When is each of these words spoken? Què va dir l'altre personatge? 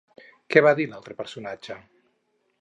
Què 0.55 0.63
va 0.67 0.71
dir 0.79 0.87
l'altre 0.93 1.17
personatge? 1.19 1.79